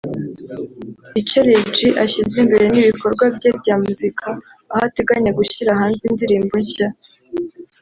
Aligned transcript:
icyo 1.21 1.39
Lil 1.47 1.63
G 1.75 1.77
ashyize 2.03 2.33
imbere 2.43 2.65
ni 2.71 2.79
ibikorwa 2.83 3.23
bye 3.35 3.49
bya 3.59 3.75
muzika 3.83 4.27
aho 4.73 4.81
ateganya 4.87 5.31
gushyira 5.39 5.79
hanze 5.79 6.01
indirimbo 6.05 6.53
nshya 6.63 6.87